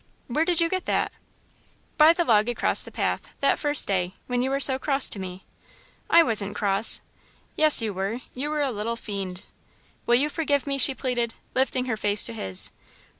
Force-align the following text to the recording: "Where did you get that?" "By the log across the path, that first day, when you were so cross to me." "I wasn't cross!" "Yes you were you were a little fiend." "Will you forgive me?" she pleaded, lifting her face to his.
"Where 0.25 0.45
did 0.45 0.59
you 0.59 0.67
get 0.67 0.85
that?" 0.87 1.11
"By 1.99 2.11
the 2.11 2.25
log 2.25 2.49
across 2.49 2.81
the 2.81 2.89
path, 2.91 3.35
that 3.39 3.59
first 3.59 3.87
day, 3.87 4.15
when 4.25 4.41
you 4.41 4.49
were 4.49 4.59
so 4.59 4.79
cross 4.79 5.07
to 5.09 5.19
me." 5.19 5.45
"I 6.09 6.23
wasn't 6.23 6.55
cross!" 6.55 7.01
"Yes 7.55 7.83
you 7.83 7.93
were 7.93 8.21
you 8.33 8.49
were 8.49 8.61
a 8.61 8.71
little 8.71 8.95
fiend." 8.95 9.43
"Will 10.07 10.15
you 10.15 10.27
forgive 10.27 10.65
me?" 10.65 10.79
she 10.79 10.95
pleaded, 10.95 11.35
lifting 11.53 11.85
her 11.85 11.97
face 11.97 12.23
to 12.23 12.33
his. 12.33 12.71